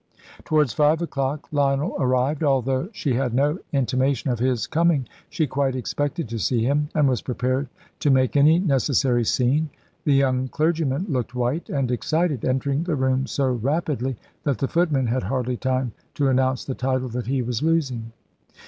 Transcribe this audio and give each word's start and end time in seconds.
Towards 0.45 0.73
five 0.73 0.99
o'clock 1.03 1.47
Lionel 1.51 1.95
arrived. 1.99 2.43
Although 2.43 2.89
she 2.91 3.13
had 3.13 3.35
no 3.35 3.59
intimation 3.71 4.31
of 4.31 4.39
his 4.39 4.65
coming, 4.65 5.07
she 5.29 5.45
quite 5.45 5.75
expected 5.75 6.27
to 6.29 6.39
see 6.39 6.63
him, 6.63 6.89
and 6.95 7.07
was 7.07 7.21
prepared 7.21 7.69
to 7.99 8.09
make 8.09 8.35
any 8.35 8.57
necessary 8.57 9.23
scene. 9.23 9.69
The 10.03 10.15
young 10.15 10.47
clergyman 10.47 11.05
looked 11.07 11.35
white 11.35 11.69
and 11.69 11.91
excited, 11.91 12.43
entering 12.43 12.81
the 12.83 12.95
room 12.95 13.27
so 13.27 13.51
rapidly 13.51 14.15
that 14.43 14.57
the 14.57 14.67
footman 14.67 15.05
had 15.05 15.21
hardly 15.21 15.55
time 15.55 15.91
to 16.15 16.29
announce 16.29 16.65
the 16.65 16.73
title 16.73 17.09
that 17.09 17.27
he 17.27 17.43
was 17.43 17.61
losing. 17.61 18.11